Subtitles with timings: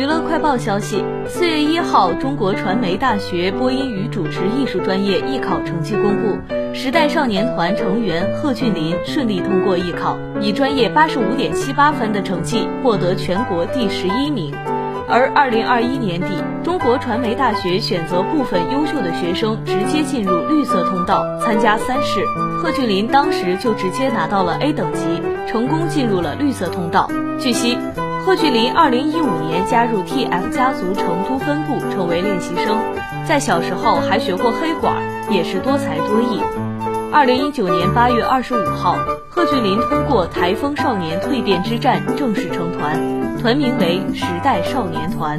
[0.00, 6.38] 娱乐快报消息：四月一号，中国传媒大学播音与主持艺术专业艺考成绩公布，
[6.72, 14.54] 时代少年团成员贺峻霖顺利通过艺考，以专业八十五点七八分的成绩获得全国第十一名。
[15.06, 16.28] 而二零二一年底，
[16.64, 22.24] 中国传媒大学选择部分优秀的学生直接进入绿色通道参加三试，
[22.62, 27.06] 贺峻霖当时就直接拿到了 A 等级，成功进入了绿色通道。
[27.38, 27.76] 据悉。
[28.24, 32.78] 贺峻霖二零一五年加入 TF 家族成都分部，成为练习生。
[33.26, 34.94] 在小时候还学过黑管，
[35.30, 36.42] 也是多才多艺。
[37.12, 38.96] 二零一九年八月二十五号，
[39.28, 45.38] 贺峻霖通过台风少年蜕变之战正式成团，团名为时代少年团。